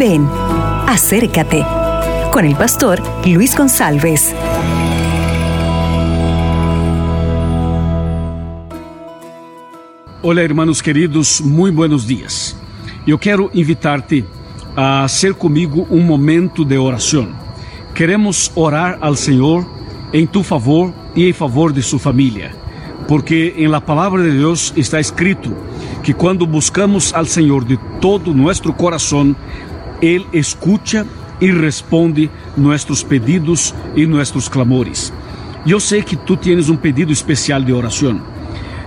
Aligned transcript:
Ven, 0.00 0.26
acércate 0.86 1.62
con 2.32 2.46
el 2.46 2.56
pastor 2.56 3.02
Luis 3.26 3.54
González. 3.54 4.34
Olá, 10.22 10.42
irmãos 10.42 10.80
queridos, 10.80 11.42
muito 11.42 11.76
buenos 11.76 12.06
dias. 12.06 12.56
Eu 13.06 13.18
quero 13.18 13.50
invitar-te 13.52 14.24
a 14.74 15.06
ser 15.06 15.34
comigo 15.34 15.86
um 15.90 16.00
momento 16.00 16.64
de 16.64 16.78
oração. 16.78 17.28
Queremos 17.94 18.50
orar 18.54 18.96
ao 19.02 19.14
Senhor 19.14 19.66
em 20.14 20.26
tu 20.26 20.42
favor 20.42 20.94
e 21.14 21.28
em 21.28 21.32
favor 21.34 21.74
de 21.74 21.82
sua 21.82 21.98
família, 21.98 22.52
porque 23.06 23.52
em 23.54 23.68
la 23.68 23.82
palavra 23.82 24.22
de 24.22 24.30
Deus 24.30 24.72
está 24.78 24.98
escrito 24.98 25.54
que 26.02 26.14
quando 26.14 26.46
buscamos 26.46 27.12
ao 27.12 27.26
Senhor 27.26 27.66
de 27.66 27.76
todo 28.00 28.32
nosso 28.32 28.72
coração, 28.72 29.36
Ele 30.00 30.26
escuta 30.32 31.06
e 31.40 31.50
responde 31.50 32.30
nossos 32.56 33.02
pedidos 33.02 33.74
e 33.96 34.06
nossos 34.06 34.48
clamores. 34.48 35.12
Eu 35.66 35.80
sei 35.80 36.02
que 36.02 36.16
tu 36.16 36.36
tienes 36.36 36.68
um 36.68 36.76
pedido 36.76 37.12
especial 37.12 37.62
de 37.62 37.72
oração. 37.72 38.20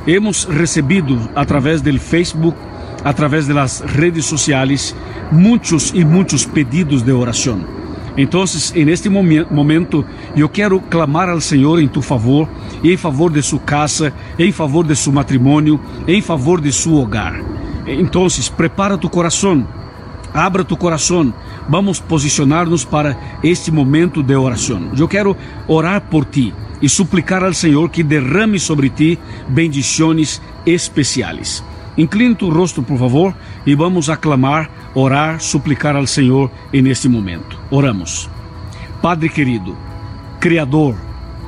Hemos 0.08 0.45
recebido 0.45 1.30
através 1.36 1.81
do 1.81 1.98
Facebook, 1.99 2.58
através 3.03 3.48
das 3.48 3.81
redes 3.81 4.26
sociais, 4.26 4.95
muitos 5.31 5.91
e 5.94 6.03
muitos 6.03 6.45
pedidos 6.45 7.03
de 7.03 7.12
oração. 7.12 7.64
Então, 8.16 8.44
en 8.75 8.89
este 8.89 9.09
momento, 9.09 10.05
eu 10.36 10.48
quero 10.48 10.80
clamar 10.81 11.30
ao 11.30 11.41
Senhor 11.41 11.80
em 11.80 11.88
tu 11.88 12.02
favor, 12.02 12.48
em 12.84 12.95
favor 12.95 13.31
de 13.31 13.41
sua 13.41 13.59
casa, 13.59 14.14
em 14.38 14.52
favor 14.52 14.86
de 14.86 14.95
seu 14.95 15.11
matrimônio, 15.11 15.80
em 16.08 16.22
favor 16.22 16.61
de 16.61 16.72
seu 16.72 16.94
hogar. 16.94 17.39
Então, 17.88 18.27
prepara 18.55 18.98
tu 18.98 19.09
coração, 19.09 19.67
abra 20.33 20.63
tu 20.63 20.75
coração, 20.75 21.33
vamos 21.69 21.99
posicionar-nos 21.99 22.83
para 22.83 23.16
este 23.44 23.71
momento 23.71 24.23
de 24.23 24.35
oração. 24.35 24.91
Eu 24.97 25.08
quero 25.08 25.38
orar 25.67 26.02
por 26.02 26.25
ti 26.25 26.53
e 26.81 26.89
suplicar 26.89 27.44
ao 27.44 27.53
Senhor 27.53 27.89
que 27.89 28.03
derrame 28.03 28.59
sobre 28.59 28.89
ti 28.89 29.19
bendições 29.47 30.41
especiais. 30.66 31.63
Incline 31.97 32.33
tu 32.33 32.49
rosto, 32.49 32.81
por 32.81 32.97
favor, 32.97 33.35
e 33.66 33.75
vamos 33.75 34.09
aclamar, 34.09 34.69
orar, 34.95 35.39
suplicar 35.39 35.95
ao 35.95 36.08
Senhor 36.08 36.49
neste 36.73 37.08
momento. 37.08 37.59
Oramos. 37.69 38.30
Padre 39.02 39.30
querido, 39.30 39.77
Criador, 40.39 40.95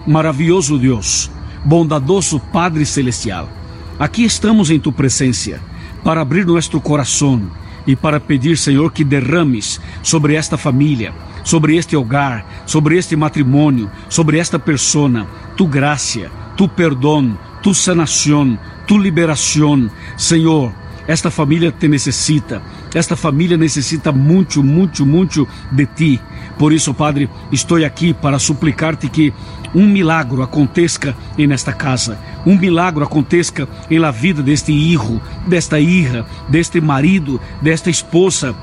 maravilhoso 0.06 0.78
Deus, 0.78 1.32
bondadoso 1.64 2.40
Padre 2.40 2.86
Celestial, 2.86 3.50
aqui 3.98 4.24
estamos 4.24 4.70
em 4.70 4.80
tu 4.80 4.92
presença 4.92 5.60
para 6.04 6.22
abrir 6.22 6.46
nosso 6.46 6.80
coração 6.80 7.42
e 7.88 7.96
para 7.96 8.20
pedir, 8.20 8.58
Senhor, 8.58 8.92
que 8.92 9.04
derrames 9.04 9.80
sobre 10.02 10.36
esta 10.36 10.58
família, 10.58 11.14
sobre 11.44 11.76
este 11.78 11.96
hogar, 11.96 12.64
sobre 12.66 12.98
este 12.98 13.16
matrimônio, 13.16 13.90
sobre 14.10 14.38
esta 14.40 14.58
persona, 14.58 15.28
tu 15.56 15.68
graça, 15.68 16.32
tu 16.58 16.68
perdão, 16.68 17.38
tu 17.62 17.74
sanação, 17.74 18.58
tu 18.88 18.98
liberação. 18.98 19.90
Senhor, 20.18 20.74
esta 21.08 21.30
família 21.30 21.72
te 21.72 21.88
necessita. 21.88 22.62
Esta 22.94 23.16
família 23.16 23.58
necessita 23.58 24.12
muito, 24.12 24.64
muito, 24.64 25.06
muito 25.06 25.48
de 25.72 25.86
ti. 25.86 26.22
Por 26.58 26.74
isso, 26.74 26.94
Padre, 26.94 27.30
estou 27.52 27.84
aqui 27.84 28.14
para 28.14 28.40
suplicar-te 28.40 29.10
que 29.10 29.34
um 29.74 29.88
milagro 29.88 30.42
aconteça 30.42 31.16
nesta 31.38 31.74
casa, 31.74 32.18
um 32.46 32.58
milagro 32.58 33.04
aconteça 33.04 33.68
em 33.92 34.00
la 34.00 34.10
vida 34.10 34.42
deste 34.42 34.72
hijo, 34.72 35.22
desta 35.46 35.80
hija, 35.80 36.26
deste 36.48 36.80
marido, 36.80 37.42
desta 37.62 37.90
esposa 37.90 38.56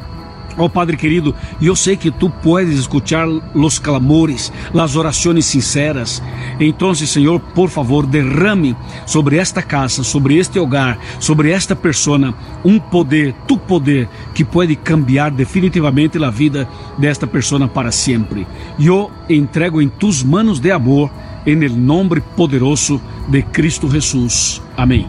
Oh 0.57 0.69
Padre 0.69 0.97
querido, 0.97 1.35
eu 1.61 1.75
sei 1.75 1.97
que 1.97 2.11
tu 2.11 2.29
puedes 2.29 2.79
escuchar 2.79 3.27
os 3.29 3.79
clamores, 3.79 4.53
as 4.75 4.97
orações 4.97 5.47
sinceras. 5.47 6.23
Então, 6.61 6.95
Senhor, 6.95 7.41
por 7.41 7.69
favor, 7.69 8.07
derrame 8.07 8.77
sobre 9.07 9.37
esta 9.37 9.63
casa, 9.63 10.05
sobre 10.05 10.37
este 10.37 10.59
hogar, 10.59 10.99
sobre 11.19 11.51
esta 11.51 11.75
persona, 11.75 12.35
um 12.65 12.79
poder, 12.79 13.35
tu 13.47 13.57
poder, 13.57 14.09
que 14.35 14.45
pode 14.45 14.77
cambiar 14.77 15.31
definitivamente 15.31 16.23
a 16.23 16.31
vida 16.31 16.69
desta 16.99 17.27
persona 17.27 17.67
para 17.67 17.91
sempre. 17.91 18.47
Eu 18.79 19.11
entrego 19.29 19.81
em 19.81 19.89
tus 19.89 20.23
manos 20.23 20.61
de 20.61 20.71
amor, 20.71 21.11
em 21.47 21.57
nome 21.57 22.21
poderoso 22.37 23.01
de 23.29 23.43
Cristo 23.43 23.91
Jesus. 23.91 24.61
Amém. 24.77 25.07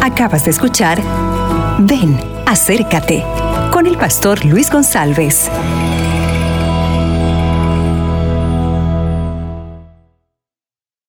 Acabas 0.00 0.42
de 0.42 0.50
escuchar 0.50 0.98
Ven, 1.80 2.16
acércate 2.46 3.24
con 3.72 3.86
el 3.86 3.96
pastor 3.98 4.44
Luis 4.44 4.70
González. 4.70 5.50